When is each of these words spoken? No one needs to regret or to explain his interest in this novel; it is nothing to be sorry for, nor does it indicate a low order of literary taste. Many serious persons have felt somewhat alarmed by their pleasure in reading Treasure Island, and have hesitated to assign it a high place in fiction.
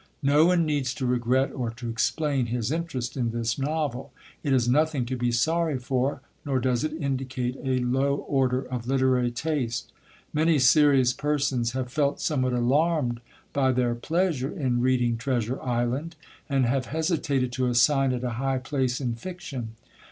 No 0.23 0.47
one 0.47 0.65
needs 0.65 0.95
to 0.95 1.05
regret 1.05 1.51
or 1.53 1.69
to 1.69 1.87
explain 1.87 2.47
his 2.47 2.71
interest 2.71 3.15
in 3.15 3.29
this 3.29 3.59
novel; 3.59 4.11
it 4.41 4.51
is 4.51 4.67
nothing 4.67 5.05
to 5.05 5.15
be 5.15 5.31
sorry 5.31 5.77
for, 5.77 6.21
nor 6.43 6.59
does 6.59 6.83
it 6.83 6.93
indicate 6.93 7.55
a 7.63 7.77
low 7.81 8.15
order 8.27 8.63
of 8.63 8.87
literary 8.87 9.29
taste. 9.29 9.93
Many 10.33 10.57
serious 10.57 11.13
persons 11.13 11.73
have 11.73 11.91
felt 11.91 12.19
somewhat 12.19 12.53
alarmed 12.53 13.21
by 13.53 13.71
their 13.71 13.93
pleasure 13.93 14.49
in 14.51 14.81
reading 14.81 15.17
Treasure 15.17 15.61
Island, 15.61 16.15
and 16.49 16.65
have 16.65 16.87
hesitated 16.87 17.51
to 17.51 17.67
assign 17.67 18.11
it 18.11 18.23
a 18.23 18.31
high 18.41 18.57
place 18.57 18.99
in 18.99 19.13
fiction. 19.13 19.75